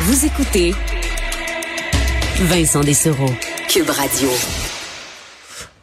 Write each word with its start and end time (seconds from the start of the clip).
Vous 0.00 0.24
écoutez 0.24 0.72
Vincent 2.42 2.82
Dessereau, 2.82 3.34
Cube 3.68 3.90
Radio. 3.90 4.28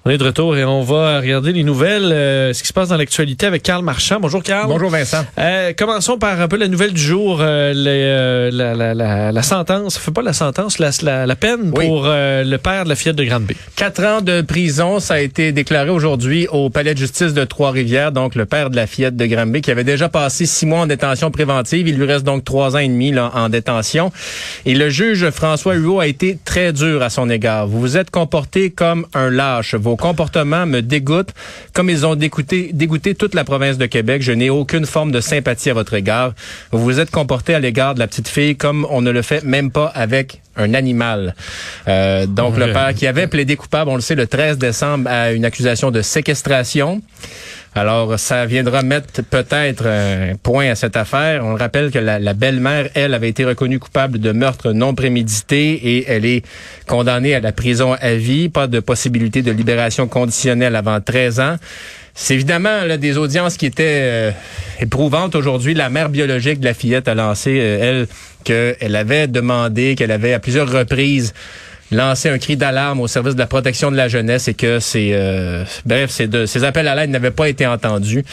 On 0.07 0.11
est 0.11 0.19
de 0.19 0.23
retour 0.23 0.55
et 0.55 0.63
on 0.63 0.83
va 0.83 1.19
regarder 1.19 1.51
les 1.51 1.63
nouvelles, 1.63 2.11
euh, 2.11 2.53
ce 2.53 2.61
qui 2.61 2.67
se 2.67 2.73
passe 2.73 2.89
dans 2.89 2.95
l'actualité 2.97 3.47
avec 3.47 3.63
Carl 3.63 3.83
Marchand. 3.83 4.19
Bonjour 4.19 4.43
Carl. 4.43 4.67
Bonjour 4.67 4.91
Vincent. 4.91 5.25
Euh, 5.39 5.73
commençons 5.75 6.19
par 6.19 6.39
un 6.39 6.47
peu 6.47 6.57
la 6.57 6.67
nouvelle 6.67 6.93
du 6.93 7.01
jour, 7.01 7.39
euh, 7.41 7.73
les, 7.73 8.03
euh, 8.03 8.51
la, 8.53 8.75
la, 8.75 8.93
la, 8.93 9.31
la, 9.31 9.41
sentence, 9.41 9.97
fait 9.97 10.11
pas 10.11 10.21
la 10.21 10.33
sentence, 10.33 10.77
la, 10.77 11.35
peine 11.35 11.71
Oui. 11.75 11.87
pour 11.87 12.03
euh, 12.05 12.43
le 12.43 12.57
père 12.59 12.83
de 12.83 12.89
la 12.89 12.95
fillette 12.95 13.15
de 13.15 13.23
Granby. 13.23 13.55
Quatre 13.75 14.03
ans 14.03 14.21
de 14.21 14.41
prison, 14.41 14.99
ça 14.99 15.15
a 15.15 15.19
été 15.21 15.51
déclaré 15.51 15.89
aujourd'hui 15.89 16.47
au 16.51 16.69
palais 16.69 16.93
de 16.93 16.99
justice 16.99 17.33
de 17.33 17.43
Trois-Rivières. 17.43 18.11
Donc, 18.11 18.35
le 18.35 18.45
père 18.45 18.69
de 18.69 18.75
la 18.75 18.85
fillette 18.85 19.17
de 19.17 19.25
Granby 19.25 19.61
qui 19.63 19.71
avait 19.71 19.83
déjà 19.83 20.07
passé 20.07 20.45
six 20.45 20.67
mois 20.67 20.81
en 20.81 20.85
détention 20.85 21.31
préventive. 21.31 21.87
Il 21.87 21.97
lui 21.97 22.05
reste 22.05 22.25
donc 22.25 22.43
trois 22.45 22.75
ans 22.75 22.79
et 22.79 22.87
demi 22.87 23.11
là, 23.11 23.31
en 23.33 23.49
détention. 23.49 24.11
Et 24.67 24.75
le 24.75 24.87
juge 24.91 25.31
François 25.31 25.73
Huot 25.73 25.99
a 25.99 26.05
été 26.05 26.37
très 26.45 26.73
dur 26.73 27.01
à 27.01 27.09
son 27.09 27.27
égard. 27.27 27.65
Vous 27.65 27.79
vous 27.79 27.97
êtes 27.97 28.11
comporté 28.11 28.69
comme 28.69 29.07
un 29.15 29.31
lâche. 29.31 29.73
Vos 29.73 29.94
comportements 29.95 30.65
me 30.65 30.81
dégoûtent 30.81 31.33
comme 31.73 31.89
ils 31.89 32.05
ont 32.05 32.15
dégoûté, 32.15 32.71
dégoûté 32.73 33.15
toute 33.15 33.33
la 33.33 33.43
province 33.43 33.77
de 33.77 33.85
Québec. 33.85 34.21
Je 34.21 34.31
n'ai 34.31 34.49
aucune 34.49 34.85
forme 34.85 35.11
de 35.11 35.21
sympathie 35.21 35.69
à 35.69 35.73
votre 35.73 35.93
égard. 35.93 36.33
Vous 36.71 36.83
vous 36.83 36.99
êtes 36.99 37.11
comporté 37.11 37.53
à 37.53 37.59
l'égard 37.59 37.95
de 37.95 37.99
la 37.99 38.07
petite 38.07 38.27
fille 38.27 38.55
comme 38.55 38.85
on 38.89 39.01
ne 39.01 39.11
le 39.11 39.21
fait 39.21 39.43
même 39.43 39.71
pas 39.71 39.87
avec 39.87 40.41
un 40.57 40.73
animal. 40.73 41.35
Euh, 41.87 42.25
donc, 42.25 42.57
le 42.57 42.71
père 42.71 42.93
qui 42.93 43.07
avait 43.07 43.27
plaidé 43.27 43.55
coupable, 43.55 43.89
on 43.89 43.95
le 43.95 44.01
sait, 44.01 44.15
le 44.15 44.27
13 44.27 44.57
décembre 44.57 45.09
à 45.09 45.31
une 45.31 45.45
accusation 45.45 45.91
de 45.91 46.01
séquestration. 46.01 47.01
Alors, 47.77 48.17
ça 48.17 48.45
viendra 48.45 48.83
mettre 48.83 49.21
peut-être 49.21 49.85
un 49.85 50.35
point 50.41 50.69
à 50.69 50.75
cette 50.75 50.95
affaire. 50.95 51.43
On 51.43 51.49
le 51.49 51.57
rappelle 51.57 51.91
que 51.91 51.99
la, 51.99 52.19
la 52.19 52.33
belle-mère, 52.33 52.87
elle, 52.95 53.13
avait 53.13 53.27
été 53.27 53.43
reconnue 53.43 53.79
coupable 53.79 54.17
de 54.17 54.31
meurtre 54.31 54.71
non 54.71 54.95
prémédité 54.95 55.73
et 55.73 56.05
elle 56.07 56.25
est 56.25 56.45
condamnée 56.87 57.35
à 57.35 57.41
la 57.41 57.51
prison 57.51 57.93
à 57.99 58.13
vie. 58.13 58.47
Pas 58.47 58.67
de 58.67 58.79
possibilité 58.79 59.41
de 59.41 59.51
libération 59.51 60.07
conditionnelle 60.07 60.73
avant 60.73 61.01
13 61.01 61.39
ans. 61.41 61.55
C'est 62.13 62.35
évidemment 62.35 62.85
là, 62.85 62.95
des 62.95 63.17
audiences 63.17 63.57
qui 63.57 63.65
étaient 63.65 63.99
euh, 64.03 64.31
éprouvantes 64.79 65.35
aujourd'hui. 65.35 65.73
La 65.73 65.89
mère 65.89 66.07
biologique 66.07 66.61
de 66.61 66.65
la 66.65 66.73
fillette 66.73 67.09
a 67.09 67.13
lancé, 67.13 67.59
euh, 67.59 67.77
elle, 67.81 68.07
qu'elle 68.45 68.95
avait 68.95 69.27
demandé, 69.27 69.95
qu'elle 69.95 70.11
avait 70.11 70.31
à 70.31 70.39
plusieurs 70.39 70.71
reprises 70.71 71.33
lancé 71.91 72.29
un 72.29 72.37
cri 72.37 72.57
d'alarme 72.57 72.99
au 72.99 73.07
service 73.07 73.35
de 73.35 73.39
la 73.39 73.47
protection 73.47 73.91
de 73.91 73.95
la 73.95 74.07
jeunesse 74.07 74.47
et 74.47 74.53
que 74.53 74.79
c'est 74.79 75.09
euh, 75.13 75.63
bref, 75.85 76.09
ces, 76.09 76.29
ces 76.47 76.63
appels 76.63 76.87
à 76.87 76.95
l'aide 76.95 77.09
n'avaient 77.09 77.31
pas 77.31 77.49
été 77.49 77.67
entendus. 77.67 78.23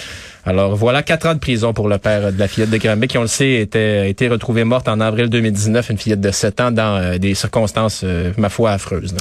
Alors 0.44 0.74
voilà, 0.74 1.02
quatre 1.04 1.26
ans 1.28 1.34
de 1.34 1.38
prison 1.38 1.72
pour 1.72 1.88
le 1.88 1.98
père 1.98 2.32
de 2.32 2.38
la 2.38 2.48
fillette 2.48 2.70
de 2.70 2.76
Granby 2.76 3.06
qui, 3.06 3.16
on 3.16 3.22
le 3.22 3.28
sait, 3.28 3.60
était, 3.60 4.00
a 4.02 4.06
été 4.06 4.26
retrouvée 4.26 4.64
morte 4.64 4.88
en 4.88 4.98
avril 4.98 5.28
2019, 5.28 5.90
une 5.90 5.98
fillette 5.98 6.20
de 6.20 6.32
7 6.32 6.60
ans 6.60 6.70
dans 6.72 6.96
euh, 6.96 7.18
des 7.18 7.34
circonstances, 7.34 8.00
euh, 8.02 8.32
ma 8.36 8.48
foi, 8.48 8.72
affreuses. 8.72 9.14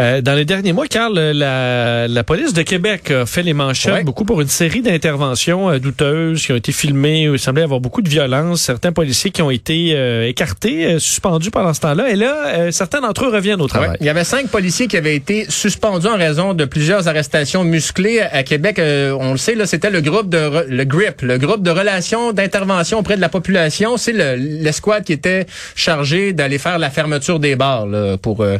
Euh, 0.00 0.22
dans 0.22 0.32
les 0.32 0.46
derniers 0.46 0.72
mois, 0.72 0.86
Carl, 0.86 1.12
la, 1.12 2.08
la 2.08 2.24
police 2.24 2.54
de 2.54 2.62
Québec 2.62 3.10
a 3.10 3.26
fait 3.26 3.42
les 3.42 3.52
manchettes 3.52 3.92
Ouais. 3.92 4.04
beaucoup 4.04 4.24
pour 4.24 4.40
une 4.40 4.48
série 4.48 4.80
d'interventions 4.80 5.76
douteuses 5.78 6.46
qui 6.46 6.52
ont 6.52 6.56
été 6.56 6.72
filmées 6.72 7.28
où 7.28 7.34
il 7.34 7.38
semblait 7.38 7.60
y 7.60 7.64
avoir 7.64 7.80
beaucoup 7.80 8.00
de 8.00 8.08
violence. 8.08 8.62
Certains 8.62 8.92
policiers 8.92 9.30
qui 9.30 9.42
ont 9.42 9.50
été 9.50 9.90
écartés, 10.26 10.98
suspendus 10.98 11.50
pendant 11.50 11.74
ce 11.74 11.80
temps-là. 11.80 12.08
Et 12.08 12.16
là, 12.16 12.72
certains 12.72 13.02
d'entre 13.02 13.26
eux 13.26 13.28
reviennent 13.28 13.60
au 13.60 13.66
travail. 13.66 13.90
Ouais. 13.90 13.96
Il 14.00 14.06
y 14.06 14.08
avait 14.08 14.24
cinq 14.24 14.48
policiers 14.48 14.86
qui 14.86 14.96
avaient 14.96 15.14
été 15.14 15.44
suspendus 15.50 16.06
en 16.06 16.16
raison 16.16 16.54
de 16.54 16.64
plusieurs 16.64 17.06
arrestations 17.08 17.64
musclées 17.64 18.20
à 18.20 18.42
Québec. 18.44 18.80
On 18.80 19.32
le 19.32 19.38
sait, 19.38 19.54
là, 19.54 19.66
c'était 19.66 19.90
le 19.90 20.00
groupe 20.00 20.30
de 20.30 20.61
le 20.68 20.84
GRIP, 20.84 21.22
le 21.22 21.38
groupe 21.38 21.62
de 21.62 21.70
relations 21.70 22.32
d'intervention 22.32 22.98
auprès 22.98 23.16
de 23.16 23.20
la 23.20 23.28
population. 23.28 23.96
C'est 23.96 24.12
le- 24.12 24.34
l'escouade 24.36 25.04
qui 25.04 25.12
était 25.12 25.46
chargée 25.74 26.32
d'aller 26.32 26.58
faire 26.58 26.78
la 26.78 26.90
fermeture 26.90 27.38
des 27.40 27.56
bars, 27.56 27.86
là, 27.86 28.16
pour 28.16 28.42
euh, 28.42 28.58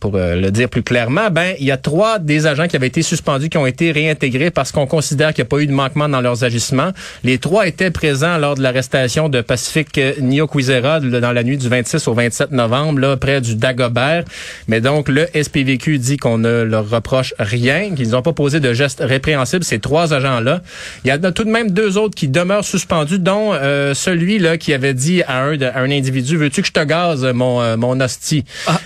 pour 0.00 0.16
euh, 0.16 0.36
le 0.36 0.50
dire 0.50 0.68
plus 0.68 0.82
clairement. 0.82 1.30
Ben, 1.30 1.54
il 1.58 1.66
y 1.66 1.70
a 1.70 1.76
trois 1.76 2.18
des 2.18 2.46
agents 2.46 2.66
qui 2.68 2.76
avaient 2.76 2.86
été 2.86 3.02
suspendus 3.02 3.48
qui 3.48 3.58
ont 3.58 3.66
été 3.66 3.92
réintégrés 3.92 4.50
parce 4.50 4.72
qu'on 4.72 4.86
considère 4.86 5.32
qu'il 5.34 5.42
n'y 5.42 5.48
a 5.48 5.50
pas 5.50 5.58
eu 5.60 5.66
de 5.66 5.72
manquement 5.72 6.08
dans 6.08 6.20
leurs 6.20 6.44
agissements. 6.44 6.90
Les 7.24 7.38
trois 7.38 7.66
étaient 7.66 7.90
présents 7.90 8.38
lors 8.38 8.54
de 8.56 8.62
l'arrestation 8.62 9.28
de 9.28 9.40
Pacifique 9.40 10.00
Niokwizera 10.20 10.98
là, 11.00 11.20
dans 11.20 11.32
la 11.32 11.42
nuit 11.42 11.56
du 11.56 11.68
26 11.68 12.06
au 12.08 12.14
27 12.14 12.52
novembre, 12.52 13.00
là, 13.00 13.16
près 13.16 13.40
du 13.40 13.54
Dagobert. 13.56 14.24
Mais 14.68 14.80
donc, 14.80 15.08
le 15.08 15.26
SPVQ 15.34 15.98
dit 15.98 16.16
qu'on 16.16 16.38
ne 16.38 16.62
leur 16.62 16.88
reproche 16.88 17.34
rien, 17.38 17.94
qu'ils 17.94 18.10
n'ont 18.10 18.22
pas 18.22 18.32
posé 18.32 18.60
de 18.60 18.72
gestes 18.72 19.02
répréhensibles, 19.04 19.64
ces 19.64 19.78
trois 19.78 20.12
agents-là. 20.14 20.60
Il 21.04 21.08
y 21.08 21.10
a 21.10 21.18
tout 21.36 21.44
de 21.44 21.50
même 21.50 21.70
deux 21.70 21.98
autres 21.98 22.14
qui 22.14 22.28
demeurent 22.28 22.64
suspendus, 22.64 23.18
dont 23.18 23.50
euh, 23.52 23.92
celui 23.94 24.38
là 24.38 24.56
qui 24.56 24.72
avait 24.72 24.94
dit 24.94 25.22
à 25.28 25.42
un, 25.42 25.56
de- 25.58 25.66
à 25.66 25.78
un 25.80 25.90
individu, 25.90 26.38
veux-tu 26.38 26.62
que 26.62 26.66
je 26.66 26.72
te 26.72 26.82
gaze 26.82 27.24
mon, 27.34 27.60
euh, 27.60 27.76
mon 27.76 28.00
hostie? 28.00 28.44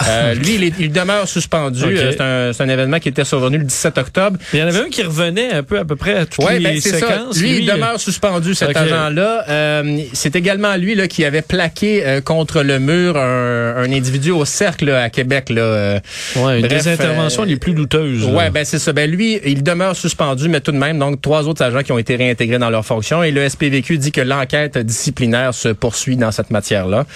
Euh, 0.08 0.34
lui, 0.34 0.56
il, 0.56 0.64
est- 0.64 0.74
il 0.80 0.90
demeure 0.90 1.28
suspendu. 1.28 1.96
C'est 1.96 2.20
un, 2.60 2.68
événement 2.68 2.98
qui 2.98 3.08
était 3.08 3.24
survenu 3.24 3.58
le 3.58 3.64
17 3.64 3.96
octobre. 3.98 4.36
Mais 4.52 4.58
il 4.58 4.62
y 4.62 4.64
en 4.64 4.68
avait 4.68 4.80
un 4.80 4.88
qui 4.88 5.02
revenait 5.04 5.52
un 5.52 5.62
peu 5.62 5.78
à 5.78 5.84
peu 5.84 5.94
près 5.94 6.14
à 6.14 6.26
toutes 6.26 6.44
Ouais, 6.44 6.58
les 6.58 6.64
ben 6.64 6.80
c'est 6.80 6.90
ça. 6.90 7.06
séquences. 7.06 7.38
Lui, 7.40 7.58
il 7.60 7.66
demeure 7.66 8.00
suspendu, 8.00 8.54
cet 8.56 8.70
Ok. 8.70 8.76
agent-là. 8.76 9.44
Euh, 9.48 9.98
c'est 10.12 10.34
également 10.34 10.74
lui 10.76 10.96
là 10.96 11.06
qui 11.06 11.24
avait 11.24 11.42
plaqué 11.42 12.18
contre 12.24 12.62
le 12.64 12.80
mur 12.80 13.16
un, 13.16 13.76
un 13.76 13.92
individu 13.92 14.32
au 14.32 14.44
cercle 14.44 14.86
là, 14.86 15.04
à 15.04 15.08
Québec. 15.10 15.50
Là, 15.50 16.00
ouais, 16.36 16.60
une 16.60 16.66
bref, 16.66 16.82
des 16.84 16.88
interventions 16.90 17.44
les 17.44 17.56
plus 17.56 17.74
douteuses. 17.74 18.26
là. 18.26 18.32
Ouais, 18.32 18.50
ben 18.50 18.64
c'est 18.64 18.80
ça. 18.80 18.92
Ben 18.92 19.08
lui, 19.08 19.38
il 19.46 19.62
demeure 19.62 19.94
suspendu, 19.94 20.48
mais 20.48 20.60
tout 20.60 20.72
de 20.72 20.78
même, 20.78 20.98
donc 20.98 21.20
trois 21.22 21.46
autres 21.46 21.62
agents 21.62 21.82
qui 21.82 21.92
ont 21.92 21.98
été 21.98 22.16
réintégrés 22.16 22.39
dans 22.46 22.70
leurs 22.70 22.86
fonctions. 22.86 23.22
Et 23.22 23.30
le 23.30 23.48
SPVQ 23.48 23.98
dit 23.98 24.12
que 24.12 24.20
l'enquête 24.20 24.78
disciplinaire 24.78 25.54
se 25.54 25.68
poursuit 25.68 26.16
dans 26.16 26.30
cette 26.30 26.50
matière-là. 26.50 27.06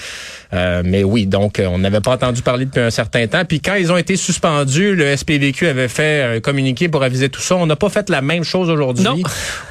Euh, 0.55 0.83
mais 0.85 1.03
oui, 1.05 1.27
donc 1.27 1.59
euh, 1.59 1.67
on 1.67 1.79
n'avait 1.79 2.01
pas 2.01 2.13
entendu 2.13 2.43
parler 2.43 2.65
depuis 2.67 2.81
un 2.81 2.91
certain 2.91 3.27
temps. 3.27 3.45
Puis 3.45 3.61
quand 3.61 3.75
ils 3.75 3.91
ont 3.93 3.97
été 3.97 4.17
suspendus, 4.17 4.95
le 4.95 5.17
SPVQ 5.17 5.67
avait 5.69 5.89
fait 5.89 6.37
un 6.37 6.41
communiqué 6.41 6.89
pour 6.89 7.03
aviser 7.03 7.29
tout 7.29 7.41
ça. 7.41 7.57
On 7.57 7.67
n'a 7.67 7.77
pas 7.77 7.89
fait 7.89 8.09
la 8.11 8.23
même 8.23 8.45
chose 8.45 8.71
aujourd'hui. 8.71 9.05
Non. 9.05 9.17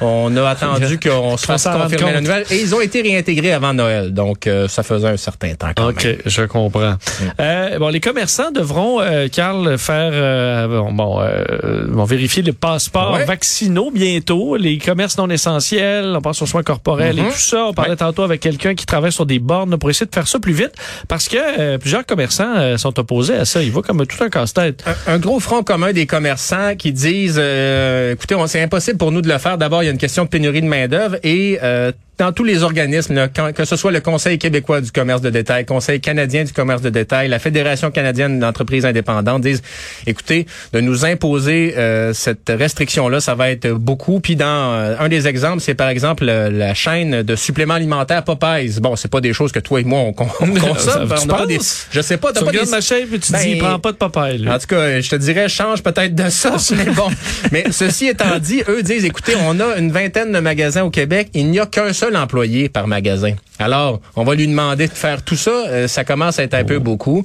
On 0.00 0.36
a 0.36 0.48
attendu 0.48 0.98
qu'on 1.00 1.36
se 1.36 1.46
fasse 1.46 1.64
confirmer 1.64 2.12
la 2.12 2.20
nouvelle. 2.20 2.44
Et 2.50 2.60
ils 2.60 2.74
ont 2.74 2.80
été 2.80 3.00
réintégrés 3.02 3.52
avant 3.52 3.72
Noël. 3.74 4.12
Donc 4.12 4.46
euh, 4.46 4.68
ça 4.68 4.82
faisait 4.82 5.08
un 5.08 5.16
certain 5.16 5.54
temps 5.54 5.70
quand 5.76 5.88
OK, 5.90 6.04
même. 6.04 6.16
je 6.26 6.42
comprends. 6.42 6.94
Euh, 7.40 7.78
bon, 7.78 7.88
les 7.88 8.00
commerçants 8.00 8.50
devront, 8.50 9.00
euh, 9.00 9.28
Carl, 9.28 9.78
faire 9.78 10.10
euh, 10.12 10.68
bon, 10.68 10.92
bon, 10.92 11.20
euh, 11.20 11.86
vont 11.88 12.04
vérifier 12.04 12.42
les 12.42 12.52
passeports 12.52 13.12
Ouais. 13.14 13.24
vaccinaux 13.24 13.90
bientôt, 13.90 14.56
les 14.56 14.78
commerces 14.78 15.16
non 15.18 15.28
essentiels, 15.30 16.14
on 16.16 16.20
pense 16.20 16.40
aux 16.42 16.46
soins 16.46 16.62
corporels 16.62 17.18
et 17.18 17.22
tout 17.22 17.30
ça. 17.38 17.66
On 17.66 17.72
parlait 17.72 17.90
Ouais. 17.92 17.96
tantôt 17.96 18.22
avec 18.22 18.40
quelqu'un 18.40 18.74
qui 18.74 18.86
travaille 18.86 19.12
sur 19.12 19.26
des 19.26 19.38
bornes 19.38 19.76
pour 19.78 19.88
essayer 19.90 20.06
de 20.06 20.14
faire 20.14 20.26
ça 20.26 20.38
plus 20.38 20.52
vite, 20.52 20.72
parce 21.08 21.28
que 21.28 21.36
euh, 21.36 21.78
plusieurs 21.78 22.06
commerçants 22.06 22.54
euh, 22.56 22.76
sont 22.76 22.98
opposés 22.98 23.34
à 23.34 23.44
ça. 23.44 23.62
Il 23.62 23.70
voit 23.72 23.82
comme 23.82 24.06
tout 24.06 24.22
un 24.22 24.28
casse-tête. 24.28 24.84
un, 25.06 25.14
un 25.14 25.18
gros 25.18 25.40
front 25.40 25.62
commun 25.62 25.92
des 25.92 26.06
commerçants 26.06 26.74
qui 26.76 26.92
disent 26.92 27.38
euh, 27.38 28.12
écoutez, 28.12 28.36
c'est 28.46 28.62
impossible 28.62 28.98
pour 28.98 29.12
nous 29.12 29.22
de 29.22 29.28
le 29.28 29.38
faire. 29.38 29.58
D'abord, 29.58 29.82
il 29.82 29.86
y 29.86 29.88
a 29.88 29.92
une 29.92 29.98
question 29.98 30.24
de 30.24 30.28
pénurie 30.28 30.62
de 30.62 30.66
main-d'œuvre 30.66 31.16
et 31.22 31.58
euh, 31.62 31.92
dans 32.18 32.32
tous 32.32 32.44
les 32.44 32.62
organismes, 32.62 33.14
là, 33.14 33.28
quand- 33.28 33.52
que 33.52 33.64
ce 33.64 33.76
soit 33.76 33.92
le 33.92 34.00
Conseil 34.00 34.38
québécois 34.38 34.80
du 34.80 34.90
commerce 34.92 35.20
de 35.20 35.30
détail, 35.30 35.64
Conseil 35.64 36.00
canadien 36.00 36.44
du 36.44 36.52
commerce 36.52 36.82
de 36.82 36.90
détail, 36.90 37.28
la 37.28 37.38
Fédération 37.38 37.90
canadienne 37.90 38.38
d'entreprises 38.38 38.84
indépendantes, 38.86 39.42
disent 39.42 39.62
écoutez, 40.06 40.46
de 40.72 40.80
nous 40.80 41.04
imposer 41.04 41.74
euh, 41.76 42.12
cette 42.12 42.48
restriction-là, 42.48 43.20
ça 43.20 43.34
va 43.34 43.50
être 43.50 43.68
beaucoup. 43.70 44.20
Puis 44.20 44.36
dans 44.36 44.46
euh, 44.74 44.96
un 45.00 45.08
des 45.08 45.26
exemples, 45.26 45.60
c'est 45.60 45.74
par 45.74 45.88
exemple 45.88 46.24
euh, 46.28 46.50
la 46.50 46.74
chaîne 46.74 47.22
de 47.22 47.36
suppléments 47.36 47.74
alimentaires 47.74 48.22
Popeyes. 48.24 48.80
Bon, 48.80 48.96
c'est 48.96 49.10
pas 49.10 49.20
des 49.20 49.32
choses 49.32 49.52
que 49.52 49.60
toi 49.60 49.80
et 49.80 49.84
moi 49.84 50.00
on, 50.00 50.08
on 50.40 50.54
consomme. 50.54 51.12
On 51.22 51.26
pas 51.26 51.46
des, 51.46 51.58
je 51.90 52.00
sais 52.00 52.16
pas, 52.16 52.32
Tu 52.32 52.40
pas 52.40 52.46
regardes 52.46 52.66
des, 52.66 52.70
ma 52.70 52.80
chef 52.80 53.12
et 53.12 53.18
tu 53.18 53.32
Ben, 53.32 53.38
dis, 53.40 53.56
prends 53.56 53.78
pas 53.78 53.92
de 53.92 54.42
lui. 54.42 54.48
en 54.50 54.58
tout 54.58 54.66
cas, 54.66 55.00
je 55.00 55.08
te 55.08 55.16
dirais, 55.16 55.48
change 55.48 55.82
peut-être 55.82 56.14
de 56.14 56.28
ça, 56.28 56.56
mais 56.76 56.90
bon. 56.92 57.08
Mais 57.50 57.64
ceci 57.70 58.06
étant 58.06 58.38
dit, 58.38 58.62
eux 58.68 58.82
disent, 58.82 59.04
écoutez, 59.04 59.32
on 59.46 59.58
a 59.60 59.76
une 59.78 59.90
vingtaine 59.90 60.30
de 60.32 60.38
magasins 60.38 60.82
au 60.82 60.90
Québec, 60.90 61.28
il 61.34 61.50
n'y 61.50 61.58
a 61.58 61.66
qu'un 61.66 61.92
seul 61.92 62.03
employé 62.14 62.68
par 62.68 62.86
magasin. 62.86 63.34
Alors, 63.58 64.00
on 64.16 64.24
va 64.24 64.34
lui 64.34 64.46
demander 64.46 64.86
de 64.88 64.92
faire 64.92 65.22
tout 65.22 65.36
ça, 65.36 65.50
euh, 65.68 65.88
ça 65.88 66.04
commence 66.04 66.38
à 66.38 66.42
être 66.42 66.54
un 66.54 66.64
peu 66.64 66.78
beaucoup. 66.78 67.24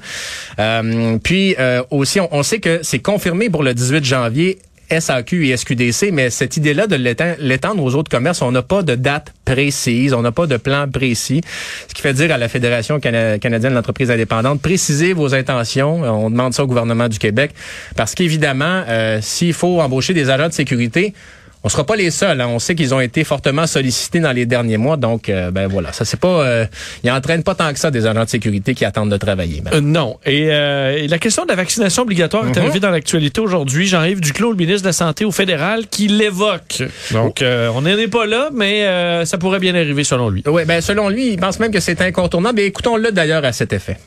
Euh, 0.59 1.17
puis 1.23 1.55
euh, 1.59 1.81
aussi, 1.91 2.19
on, 2.19 2.29
on 2.31 2.43
sait 2.43 2.59
que 2.59 2.79
c'est 2.83 2.99
confirmé 2.99 3.49
pour 3.49 3.63
le 3.63 3.73
18 3.73 4.03
janvier. 4.03 4.59
SAQ 4.91 5.47
et 5.47 5.55
SQDC, 5.55 6.09
mais 6.11 6.31
cette 6.31 6.57
idée-là 6.57 6.87
de 6.87 6.95
l'étend- 6.95 7.35
l'étendre 7.37 7.83
aux 7.83 7.93
autres 7.93 8.09
commerces, 8.09 8.41
on 8.41 8.51
n'a 8.51 8.63
pas 8.63 8.81
de 8.81 8.95
date 8.95 9.35
précise, 9.45 10.15
on 10.15 10.23
n'a 10.23 10.31
pas 10.31 10.47
de 10.47 10.57
plan 10.57 10.87
précis, 10.91 11.41
ce 11.87 11.93
qui 11.93 12.01
fait 12.01 12.13
dire 12.15 12.31
à 12.33 12.39
la 12.39 12.49
Fédération 12.49 12.99
cana- 12.99 13.37
canadienne 13.37 13.73
de 13.73 13.75
l'entreprise 13.75 14.09
indépendante, 14.09 14.63
précisez 14.63 15.13
vos 15.13 15.35
intentions, 15.35 16.03
Euh, 16.03 16.09
on 16.09 16.31
demande 16.31 16.55
ça 16.55 16.63
au 16.63 16.67
gouvernement 16.67 17.07
du 17.07 17.19
Québec, 17.19 17.51
parce 17.95 18.15
qu'évidemment, 18.15 18.81
euh, 18.87 19.19
s'il 19.21 19.53
faut 19.53 19.79
embaucher 19.79 20.15
des 20.15 20.31
agents 20.31 20.47
de 20.47 20.53
sécurité, 20.53 21.13
on 21.63 21.69
sera 21.69 21.83
pas 21.83 21.95
les 21.95 22.11
seuls. 22.11 22.39
Hein. 22.39 22.47
On 22.47 22.59
sait 22.59 22.75
qu'ils 22.75 22.93
ont 22.93 23.01
été 23.01 23.23
fortement 23.23 23.67
sollicités 23.67 24.19
dans 24.19 24.31
les 24.31 24.45
derniers 24.45 24.77
mois. 24.77 24.97
Donc, 24.97 25.29
euh, 25.29 25.51
ben 25.51 25.67
voilà, 25.67 25.91
ça 25.91 26.05
c'est 26.05 26.19
pas, 26.19 26.45
euh, 26.45 26.65
ils 27.03 27.11
entraînent 27.11 27.43
pas 27.43 27.55
tant 27.55 27.71
que 27.73 27.79
ça 27.79 27.91
des 27.91 28.05
agents 28.05 28.23
de 28.23 28.29
sécurité 28.29 28.73
qui 28.73 28.85
attendent 28.85 29.11
de 29.11 29.17
travailler. 29.17 29.61
Euh, 29.73 29.81
non. 29.81 30.17
Et, 30.25 30.47
la 31.09 31.17
question 31.17 31.43
de 31.43 31.49
la 31.49 31.55
vaccination 31.55 32.03
obligatoire 32.03 32.47
est 32.47 32.55
mhm. 32.55 32.57
arrivée 32.57 32.79
dans 32.79 32.91
l'actualité 32.91 33.41
aujourd'hui. 33.41 33.87
Jean-Yves 33.87 34.21
Duclos, 34.21 34.51
le 34.51 34.57
ministre 34.57 34.83
de 34.83 34.87
la 34.87 34.93
Santé 34.93 35.25
au 35.25 35.31
fédéral, 35.31 35.87
qui 35.87 36.07
l'évoque. 36.07 36.83
Donc, 37.11 37.43
on 37.43 37.81
n'en 37.81 37.85
est 37.85 38.07
pas 38.07 38.25
là, 38.25 38.49
mais 38.53 39.25
ça 39.25 39.37
pourrait 39.37 39.59
bien 39.59 39.75
arriver 39.75 40.03
selon 40.03 40.29
lui. 40.29 40.43
Oui, 40.45 40.63
ben 40.65 40.81
selon 40.81 41.09
lui, 41.09 41.33
il 41.33 41.37
pense 41.37 41.59
même 41.59 41.71
que 41.71 41.79
c'est 41.79 42.01
incontournable. 42.01 42.59
Et 42.59 42.65
écoutons-le 42.65 43.11
d'ailleurs 43.11 43.43
à 43.45 43.51
cet 43.51 43.73
effet 43.73 43.97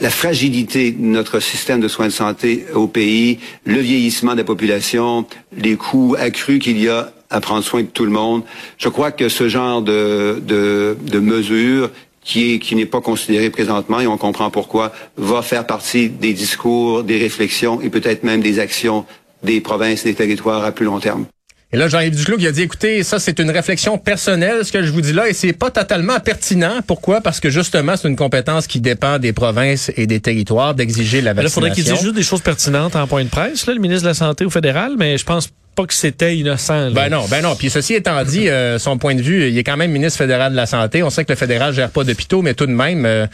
la 0.00 0.10
fragilité 0.10 0.92
de 0.92 1.02
notre 1.02 1.40
système 1.40 1.80
de 1.80 1.88
soins 1.88 2.06
de 2.06 2.12
santé 2.12 2.66
au 2.74 2.86
pays, 2.86 3.38
le 3.64 3.80
vieillissement 3.80 4.32
de 4.32 4.38
la 4.38 4.44
population, 4.44 5.26
les 5.56 5.76
coûts 5.76 6.14
accrus 6.18 6.60
qu'il 6.60 6.80
y 6.80 6.88
a 6.88 7.12
à 7.30 7.40
prendre 7.40 7.62
soin 7.62 7.82
de 7.82 7.88
tout 7.88 8.04
le 8.04 8.10
monde. 8.10 8.42
Je 8.78 8.88
crois 8.88 9.10
que 9.10 9.28
ce 9.28 9.48
genre 9.48 9.82
de, 9.82 10.40
de, 10.46 10.96
de 11.00 11.18
mesures 11.18 11.90
qui 12.22 12.54
est 12.54 12.58
qui 12.58 12.74
n'est 12.74 12.86
pas 12.86 13.00
considéré 13.00 13.50
présentement 13.50 14.00
et 14.00 14.06
on 14.06 14.18
comprend 14.18 14.50
pourquoi 14.50 14.92
va 15.16 15.42
faire 15.42 15.66
partie 15.66 16.08
des 16.08 16.32
discours, 16.32 17.02
des 17.02 17.18
réflexions 17.18 17.80
et 17.80 17.90
peut-être 17.90 18.22
même 18.22 18.40
des 18.40 18.58
actions 18.58 19.04
des 19.42 19.60
provinces 19.60 20.04
et 20.04 20.10
des 20.10 20.14
territoires 20.14 20.64
à 20.64 20.72
plus 20.72 20.84
long 20.84 21.00
terme. 21.00 21.26
Et 21.70 21.76
là, 21.76 21.86
Jean-Yves 21.86 22.16
Duclos 22.16 22.38
qui 22.38 22.46
a 22.46 22.52
dit, 22.52 22.62
écoutez, 22.62 23.02
ça, 23.02 23.18
c'est 23.18 23.38
une 23.40 23.50
réflexion 23.50 23.98
personnelle, 23.98 24.64
ce 24.64 24.72
que 24.72 24.82
je 24.82 24.90
vous 24.90 25.02
dis 25.02 25.12
là, 25.12 25.28
et 25.28 25.34
c'est 25.34 25.52
pas 25.52 25.70
totalement 25.70 26.18
pertinent. 26.18 26.80
Pourquoi? 26.86 27.20
Parce 27.20 27.40
que 27.40 27.50
justement, 27.50 27.94
c'est 27.94 28.08
une 28.08 28.16
compétence 28.16 28.66
qui 28.66 28.80
dépend 28.80 29.18
des 29.18 29.34
provinces 29.34 29.92
et 29.96 30.06
des 30.06 30.20
territoires 30.20 30.74
d'exiger 30.74 31.20
la 31.20 31.34
vaccination. 31.34 31.50
Il 31.50 31.52
faudrait 31.52 31.74
qu'il 31.74 31.84
dise 31.84 32.02
juste 32.02 32.14
des 32.14 32.22
choses 32.22 32.40
pertinentes 32.40 32.96
en 32.96 33.06
point 33.06 33.22
de 33.22 33.28
presse, 33.28 33.66
là, 33.66 33.74
le 33.74 33.80
ministre 33.80 34.04
de 34.04 34.08
la 34.08 34.14
Santé 34.14 34.46
au 34.46 34.50
fédéral, 34.50 34.94
mais 34.98 35.18
je 35.18 35.24
pense 35.26 35.50
pas 35.78 35.86
que 35.86 35.94
c'était 35.94 36.36
innocent. 36.36 36.90
Ben 36.90 37.08
non, 37.08 37.26
ben 37.30 37.40
non. 37.40 37.54
Puis 37.54 37.70
ceci 37.70 37.94
étant 37.94 38.24
dit, 38.24 38.48
euh, 38.48 38.80
son 38.80 38.98
point 38.98 39.14
de 39.14 39.22
vue, 39.22 39.48
il 39.48 39.56
est 39.56 39.62
quand 39.62 39.76
même 39.76 39.92
ministre 39.92 40.18
fédéral 40.18 40.50
de 40.50 40.56
la 40.56 40.66
santé. 40.66 41.04
On 41.04 41.10
sait 41.10 41.24
que 41.24 41.30
le 41.30 41.38
fédéral 41.38 41.72
gère 41.72 41.90
pas 41.90 42.02
d'hôpitaux, 42.02 42.42
mais 42.42 42.54
tout 42.54 42.66
de 42.66 42.72
même, 42.72 43.06
euh, 43.06 43.28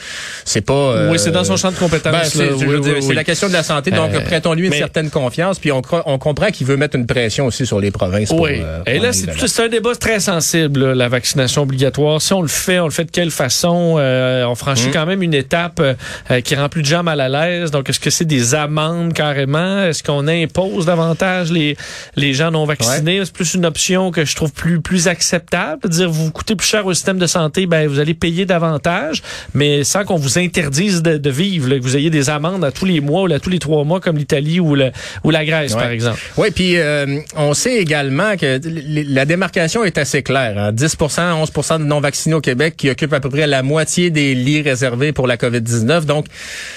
c'est 0.44 0.60
pas. 0.60 0.74
Euh, 0.74 1.10
oui, 1.10 1.18
c'est 1.18 1.30
dans 1.30 1.44
son 1.44 1.56
champ 1.56 1.70
de 1.70 1.76
compétences. 1.76 2.36
Ben, 2.36 3.00
c'est 3.00 3.14
la 3.14 3.24
question 3.24 3.48
de 3.48 3.54
la 3.54 3.62
santé. 3.62 3.90
Donc 3.92 4.12
prêtons-lui 4.24 4.66
une 4.66 4.74
certaine 4.74 5.08
confiance. 5.08 5.58
Puis 5.58 5.72
on, 5.72 5.80
on 6.04 6.18
comprend 6.18 6.48
qu'il 6.48 6.66
veut 6.66 6.76
mettre 6.76 6.96
une 6.96 7.06
pression 7.06 7.46
aussi 7.46 7.64
sur 7.64 7.80
les 7.80 7.90
provinces. 7.90 8.30
Oui. 8.30 8.60
Et 8.86 8.98
là, 8.98 9.12
c'est 9.14 9.62
un 9.62 9.68
débat 9.68 9.94
très 9.94 10.20
sensible, 10.20 10.92
la 10.92 11.08
vaccination 11.08 11.62
obligatoire. 11.62 12.20
Si 12.20 12.34
on 12.34 12.42
le 12.42 12.48
fait, 12.48 12.78
on 12.78 12.84
le 12.84 12.90
fait 12.90 13.04
de 13.04 13.10
quelle 13.10 13.30
façon? 13.30 13.96
On 13.98 14.54
franchit 14.54 14.88
hum. 14.88 14.92
quand 14.92 15.06
même 15.06 15.22
une 15.22 15.34
étape 15.34 15.80
qui 16.44 16.54
rend 16.56 16.68
plus 16.68 16.82
de 16.82 16.88
gens 16.88 17.02
mal 17.02 17.22
à 17.22 17.30
l'aise. 17.30 17.70
Donc 17.70 17.88
est-ce 17.88 18.00
que 18.00 18.10
c'est 18.10 18.26
des 18.26 18.54
amendes 18.54 19.14
carrément? 19.14 19.84
Est-ce 19.84 20.02
qu'on 20.02 20.28
impose 20.28 20.84
davantage 20.84 21.50
les 21.50 21.78
les 22.16 22.33
gens 22.34 22.50
non 22.50 22.64
vaccinés. 22.64 23.20
C'est 23.24 23.32
plus 23.32 23.54
une 23.54 23.66
option 23.66 24.10
que 24.10 24.24
je 24.24 24.36
trouve 24.36 24.52
plus 24.52 24.80
plus 24.80 25.08
acceptable. 25.08 25.88
Dire 25.88 26.10
vous 26.10 26.30
coûtez 26.30 26.56
plus 26.56 26.66
cher 26.66 26.86
au 26.86 26.94
système 26.94 27.18
de 27.18 27.26
santé, 27.26 27.66
ben 27.66 27.88
vous 27.88 27.98
allez 27.98 28.14
payer 28.14 28.46
davantage, 28.46 29.22
mais 29.54 29.84
sans 29.84 30.04
qu'on 30.04 30.16
vous 30.16 30.38
interdise 30.38 31.02
de, 31.02 31.30
vivre, 31.30 31.68
que 31.68 31.82
vous 31.82 31.96
ayez 31.96 32.10
des 32.10 32.30
amendes 32.30 32.64
à 32.64 32.70
tous 32.70 32.84
les 32.84 33.00
mois 33.00 33.22
ou 33.22 33.32
à 33.32 33.40
tous 33.40 33.50
les 33.50 33.58
trois 33.58 33.84
mois 33.84 34.00
comme 34.00 34.16
l'Italie 34.16 34.60
ou, 34.60 34.74
le, 34.74 34.90
ou 35.24 35.30
la 35.30 35.44
Grèce 35.44 35.74
par 35.74 35.90
exemple. 35.90 36.20
Oui, 36.36 36.50
puis 36.50 36.76
euh, 36.76 37.20
on 37.36 37.54
sait 37.54 37.76
également 37.76 38.36
que 38.36 38.60
la 38.64 39.24
démarcation 39.24 39.84
est 39.84 39.98
assez 39.98 40.22
claire. 40.22 40.72
10% 40.72 41.20
hein. 41.20 41.44
11% 41.44 41.78
de 41.78 41.84
non 41.84 42.00
vaccinés 42.00 42.34
au 42.34 42.40
Québec 42.40 42.74
qui 42.76 42.90
occupent 42.90 43.12
à 43.12 43.20
peu 43.20 43.30
près 43.30 43.46
la 43.46 43.62
moitié 43.62 44.10
des 44.10 44.34
lits 44.34 44.62
réservés 44.62 45.12
pour 45.12 45.26
la 45.26 45.36
COVID-19. 45.36 46.04
Donc 46.04 46.26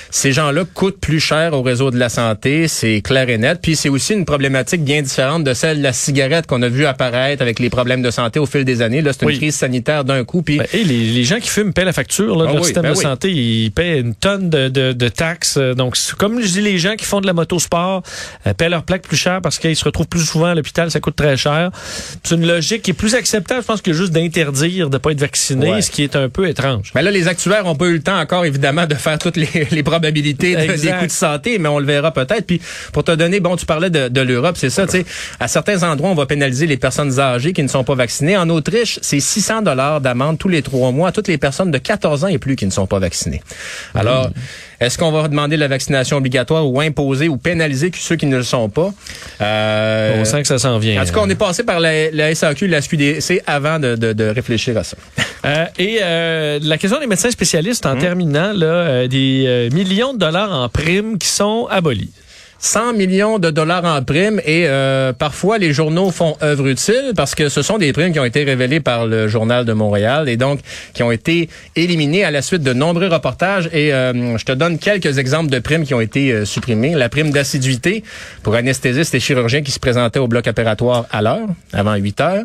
ces 0.09 0.31
gens-là 0.31 0.63
coûtent 0.73 0.99
plus 0.99 1.19
cher 1.19 1.53
au 1.53 1.61
réseau 1.61 1.91
de 1.91 1.97
la 1.97 2.09
santé, 2.09 2.67
c'est 2.67 3.01
clair 3.01 3.29
et 3.29 3.37
net. 3.37 3.59
Puis 3.61 3.75
c'est 3.75 3.89
aussi 3.89 4.13
une 4.13 4.25
problématique 4.25 4.83
bien 4.83 5.01
différente 5.01 5.43
de 5.47 5.53
celle 5.53 5.77
de 5.77 5.83
la 5.83 5.93
cigarette 5.93 6.45
qu'on 6.45 6.61
a 6.61 6.67
vu 6.67 6.85
apparaître 6.85 7.41
avec 7.41 7.59
les 7.59 7.69
problèmes 7.69 8.01
de 8.01 8.11
santé 8.11 8.39
au 8.39 8.45
fil 8.45 8.65
des 8.65 8.81
années. 8.81 9.01
Là, 9.01 9.13
c'est 9.13 9.25
une 9.25 9.37
crise 9.37 9.55
sanitaire 9.55 10.03
d'un 10.03 10.23
coup. 10.25 10.41
Puis 10.41 10.57
ben, 10.57 10.67
les, 10.73 10.83
les, 10.83 11.23
gens 11.23 11.39
qui 11.39 11.49
fument 11.49 11.73
paient 11.73 11.85
la 11.85 11.93
facture 11.93 12.37
là, 12.37 12.51
ah 12.53 12.63
système 12.63 12.83
ben 12.83 12.93
de 12.93 12.97
santé. 12.97 13.31
Ils 13.31 13.71
paient 13.71 13.99
une 13.99 14.13
tonne 14.13 14.49
de, 14.49 14.67
de, 14.67 14.91
de 14.91 15.07
taxes. 15.07 15.57
Donc, 15.57 15.97
comme 16.17 16.41
je 16.41 16.47
dis, 16.47 16.61
les 16.61 16.77
gens 16.77 16.95
qui 16.95 17.05
font 17.05 17.21
de 17.21 17.27
la 17.27 17.33
motosport 17.33 18.03
euh, 18.45 18.53
paient 18.53 18.69
leur 18.69 18.83
plaque 18.83 19.03
plus 19.03 19.17
cher 19.17 19.41
parce 19.41 19.57
qu'ils 19.57 19.75
se 19.75 19.85
retrouvent 19.85 20.07
plus 20.07 20.25
souvent 20.25 20.47
à 20.47 20.55
l'hôpital. 20.55 20.91
Ça 20.91 20.99
coûte 20.99 21.15
très 21.15 21.37
cher. 21.37 21.71
C'est 22.23 22.35
une 22.35 22.45
logique 22.45 22.81
qui 22.81 22.91
est 22.91 22.93
plus 22.93 23.15
acceptable, 23.15 23.61
je 23.61 23.67
pense, 23.67 23.81
que 23.81 23.93
juste 23.93 24.11
d'interdire 24.11 24.89
de 24.89 24.97
pas 24.97 25.11
être 25.11 25.21
vacciné, 25.21 25.81
ce 25.81 25.89
qui 25.89 26.03
est 26.03 26.15
un 26.15 26.29
peu 26.29 26.47
étrange. 26.47 26.91
Mais 26.93 27.01
là, 27.01 27.11
les 27.11 27.27
actuaires 27.27 27.65
ont 27.65 27.75
pas 27.75 27.85
eu 27.85 27.93
le 27.93 28.03
temps 28.03 28.19
encore, 28.19 28.45
évidemment, 28.45 28.85
de 28.85 28.95
faire 28.95 29.17
toutes 29.17 29.37
les, 29.37 29.67
les 29.71 29.83
probabilités 29.83 30.55
de, 30.55 30.73
des 30.73 30.91
coûts 30.91 31.05
de 31.05 31.11
santé, 31.11 31.57
mais 31.57 31.69
on 31.69 31.79
le 31.79 31.85
verra 31.85 32.11
peut-être. 32.11 32.45
Puis, 32.45 32.61
pour 32.91 33.03
te 33.03 33.11
donner, 33.11 33.39
bon, 33.39 33.55
tu 33.55 33.65
parlais 33.65 33.89
de, 33.89 34.09
de 34.09 34.21
l'Europe, 34.21 34.57
c'est 34.57 34.69
ça, 34.69 34.85
tu 34.85 34.91
sais, 34.91 35.05
à 35.39 35.47
certains 35.47 35.83
endroits, 35.83 36.09
on 36.09 36.15
va 36.15 36.25
pénaliser 36.25 36.67
les 36.67 36.77
personnes 36.77 37.19
âgées 37.19 37.53
qui 37.53 37.63
ne 37.63 37.67
sont 37.67 37.83
pas 37.83 37.95
vaccinées. 37.95 38.37
En 38.37 38.49
Autriche, 38.49 38.99
c'est 39.01 39.19
600 39.19 39.61
dollars 39.61 40.01
d'amende 40.01 40.37
tous 40.37 40.49
les 40.49 40.61
trois 40.61 40.91
mois 40.91 41.09
à 41.09 41.11
toutes 41.11 41.27
les 41.27 41.37
personnes 41.37 41.71
de 41.71 41.77
14 41.77 42.25
ans 42.25 42.27
et 42.27 42.37
plus 42.37 42.55
qui 42.55 42.65
ne 42.65 42.71
sont 42.71 42.87
pas 42.87 42.99
vaccinées. 42.99 43.41
Alors, 43.93 44.29
est-ce 44.79 44.97
qu'on 44.97 45.11
va 45.11 45.27
demander 45.27 45.57
la 45.57 45.67
vaccination 45.67 46.17
obligatoire 46.17 46.69
ou 46.69 46.79
imposer 46.79 47.27
ou 47.27 47.37
pénaliser 47.37 47.91
ceux 47.95 48.15
qui 48.15 48.27
ne 48.27 48.37
le 48.37 48.43
sont 48.43 48.69
pas? 48.69 48.93
Euh, 49.41 50.21
on 50.21 50.25
sent 50.25 50.41
que 50.41 50.47
ça 50.47 50.59
s'en 50.59 50.77
vient. 50.77 51.01
En 51.01 51.05
tout 51.05 51.13
cas, 51.13 51.21
on 51.23 51.29
est 51.29 51.35
passé 51.35 51.63
par 51.63 51.79
la, 51.79 52.11
la 52.11 52.33
SAQ, 52.35 52.67
la 52.67 52.81
SQDC 52.81 53.41
avant 53.47 53.79
de, 53.79 53.95
de, 53.95 54.13
de 54.13 54.23
réfléchir 54.25 54.77
à 54.77 54.83
ça. 54.83 54.97
Euh, 55.45 55.65
et 55.77 55.99
euh, 56.01 56.59
la 56.63 56.77
question 56.79 56.99
des 56.99 57.05
médecins 57.05 57.29
spécialistes, 57.29 57.85
en 57.85 57.91
hum. 57.91 57.99
terminant, 57.99 58.51
là, 58.53 58.65
euh, 58.65 59.07
des 59.07 59.69
millions 59.71 60.13
de 60.13 60.17
dollars 60.17 60.51
en 60.51 60.67
primes 60.67 61.19
qui 61.19 61.27
sont 61.27 61.67
abolis. 61.69 62.09
100 62.59 62.93
millions 62.93 63.39
de 63.39 63.49
dollars 63.49 63.85
en 63.85 64.01
primes 64.03 64.39
et 64.45 64.65
euh, 64.67 65.13
parfois 65.13 65.57
les 65.57 65.73
journaux 65.73 66.11
font 66.11 66.35
œuvre 66.41 66.67
utile 66.67 67.13
parce 67.15 67.35
que 67.35 67.49
ce 67.49 67.61
sont 67.61 67.77
des 67.77 67.93
primes 67.93 68.13
qui 68.13 68.19
ont 68.19 68.25
été 68.25 68.43
révélées 68.43 68.79
par 68.79 69.05
le 69.05 69.27
journal 69.27 69.65
de 69.65 69.73
Montréal 69.73 70.27
et 70.29 70.37
donc 70.37 70.59
qui 70.93 71.03
ont 71.03 71.11
été 71.11 71.49
éliminées 71.75 72.23
à 72.23 72.31
la 72.31 72.41
suite 72.41 72.63
de 72.63 72.73
nombreux 72.73 73.07
reportages 73.07 73.69
et 73.73 73.93
euh, 73.93 74.37
je 74.37 74.45
te 74.45 74.51
donne 74.51 74.79
quelques 74.79 75.17
exemples 75.17 75.49
de 75.49 75.59
primes 75.59 75.85
qui 75.85 75.93
ont 75.93 76.01
été 76.01 76.31
euh, 76.31 76.45
supprimées. 76.45 76.95
La 76.95 77.09
prime 77.09 77.31
d'assiduité 77.31 78.03
pour 78.43 78.55
anesthésistes 78.55 79.13
et 79.13 79.19
chirurgiens 79.19 79.61
qui 79.61 79.71
se 79.71 79.79
présentaient 79.79 80.19
au 80.19 80.27
bloc 80.27 80.47
opératoire 80.47 81.05
à 81.11 81.21
l'heure, 81.21 81.47
avant 81.73 81.95
8 81.95 82.21
heures. 82.21 82.43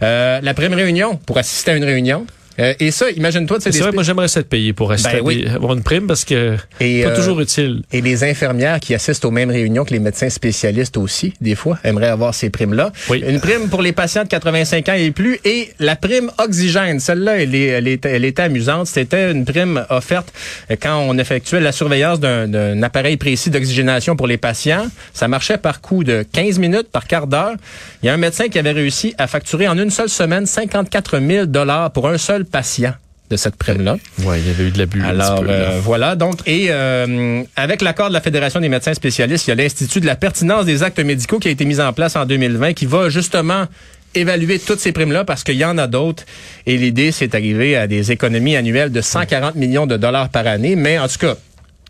la 0.00 0.54
prime 0.54 0.74
réunion 0.74 1.16
pour 1.26 1.38
assister 1.38 1.72
à 1.72 1.76
une 1.76 1.84
réunion. 1.84 2.26
Euh, 2.58 2.74
et 2.80 2.90
ça, 2.90 3.10
imagine-toi, 3.10 3.58
c'est 3.60 3.76
vrai, 3.78 3.92
moi 3.92 4.02
j'aimerais 4.02 4.28
ça 4.28 4.42
te 4.42 4.48
payer 4.48 4.72
pour 4.72 4.90
rester 4.90 5.20
ben 5.22 5.48
avoir 5.54 5.72
une 5.72 5.82
prime 5.82 6.06
parce 6.06 6.24
que 6.24 6.56
et, 6.80 7.02
pas 7.02 7.10
euh, 7.10 7.16
toujours 7.16 7.40
utile. 7.40 7.82
Et 7.92 8.00
les 8.00 8.24
infirmières 8.24 8.80
qui 8.80 8.94
assistent 8.94 9.24
aux 9.24 9.30
mêmes 9.30 9.50
réunions 9.50 9.84
que 9.84 9.92
les 9.92 9.98
médecins 9.98 10.28
spécialistes 10.28 10.96
aussi, 10.96 11.34
des 11.40 11.54
fois, 11.54 11.78
aimeraient 11.84 12.08
avoir 12.08 12.34
ces 12.34 12.50
primes-là. 12.50 12.92
Oui. 13.08 13.22
Une 13.26 13.40
prime 13.40 13.68
pour 13.68 13.82
les 13.82 13.92
patients 13.92 14.24
de 14.24 14.28
85 14.28 14.88
ans 14.88 14.94
et 14.94 15.10
plus 15.10 15.38
et 15.44 15.70
la 15.78 15.96
prime 15.96 16.30
oxygène. 16.38 17.00
Celle-là, 17.00 17.40
elle, 17.42 17.54
est, 17.54 17.66
elle, 17.66 17.88
est, 17.88 18.04
elle 18.04 18.24
était 18.24 18.42
amusante. 18.42 18.86
C'était 18.86 19.30
une 19.30 19.44
prime 19.44 19.84
offerte 19.88 20.32
quand 20.80 20.98
on 21.08 21.16
effectuait 21.18 21.60
la 21.60 21.72
surveillance 21.72 22.20
d'un 22.20 22.82
appareil 22.82 23.16
précis 23.16 23.50
d'oxygénation 23.50 24.16
pour 24.16 24.26
les 24.26 24.36
patients. 24.36 24.86
Ça 25.12 25.28
marchait 25.28 25.58
par 25.58 25.80
coup 25.80 26.04
de 26.04 26.24
15 26.32 26.58
minutes, 26.58 26.88
par 26.90 27.06
quart 27.06 27.26
d'heure. 27.26 27.54
Il 28.02 28.06
y 28.06 28.08
a 28.08 28.14
un 28.14 28.18
médecin 28.18 28.48
qui 28.48 28.58
avait 28.58 28.72
réussi 28.72 29.14
à 29.18 29.26
facturer 29.26 29.68
en 29.68 29.78
une 29.78 29.90
seule 29.90 30.08
semaine 30.08 30.46
54 30.46 31.20
000 31.20 31.46
dollars 31.46 31.90
pour 31.92 32.08
un 32.08 32.18
seul 32.18 32.41
patient 32.44 32.94
de 33.30 33.36
cette 33.36 33.56
prime-là. 33.56 33.96
Oui, 34.20 34.36
il 34.40 34.46
y 34.46 34.50
avait 34.50 34.64
eu 34.64 34.70
de 34.70 34.78
l'abus. 34.78 35.02
Alors 35.02 35.42
euh, 35.48 35.80
voilà, 35.82 36.16
donc 36.16 36.46
et 36.46 36.66
euh, 36.68 37.42
avec 37.56 37.80
l'accord 37.80 38.08
de 38.08 38.12
la 38.12 38.20
Fédération 38.20 38.60
des 38.60 38.68
médecins 38.68 38.94
spécialistes, 38.94 39.46
il 39.46 39.50
y 39.50 39.52
a 39.52 39.56
l'Institut 39.56 40.00
de 40.00 40.06
la 40.06 40.16
pertinence 40.16 40.66
des 40.66 40.82
actes 40.82 41.00
médicaux 41.00 41.38
qui 41.38 41.48
a 41.48 41.50
été 41.50 41.64
mis 41.64 41.80
en 41.80 41.92
place 41.92 42.14
en 42.16 42.26
2020 42.26 42.74
qui 42.74 42.86
va 42.86 43.08
justement 43.08 43.66
évaluer 44.14 44.58
toutes 44.58 44.80
ces 44.80 44.92
primes-là 44.92 45.24
parce 45.24 45.44
qu'il 45.44 45.56
y 45.56 45.64
en 45.64 45.78
a 45.78 45.86
d'autres. 45.86 46.24
Et 46.66 46.76
l'idée, 46.76 47.12
c'est 47.12 47.28
d'arriver 47.28 47.76
à 47.76 47.86
des 47.86 48.12
économies 48.12 48.56
annuelles 48.56 48.92
de 48.92 49.00
140 49.00 49.54
millions 49.54 49.86
de 49.86 49.96
dollars 49.96 50.28
par 50.28 50.46
année. 50.46 50.76
Mais 50.76 50.98
en 50.98 51.08
tout 51.08 51.18
cas, 51.18 51.36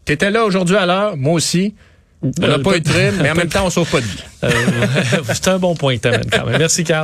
tu 0.04 0.12
étais 0.12 0.30
là 0.30 0.44
aujourd'hui 0.44 0.76
à 0.76 0.86
l'heure, 0.86 1.16
moi 1.16 1.34
aussi. 1.34 1.74
On 2.22 2.46
n'a 2.46 2.60
pas 2.60 2.76
eu 2.76 2.80
de 2.80 2.88
prime, 2.88 3.16
mais 3.20 3.30
en 3.30 3.34
même 3.34 3.48
temps, 3.48 3.66
on 3.66 3.70
sauve 3.70 3.90
pas 3.90 4.00
de 4.00 4.06
vie. 4.06 4.22
Euh, 4.44 4.50
c'est 5.28 5.46
un 5.46 5.58
bon 5.60 5.76
point 5.76 5.98
que 5.98 6.08
quand 6.08 6.46
même. 6.46 6.58
Merci, 6.58 6.82
Carl. 6.82 7.00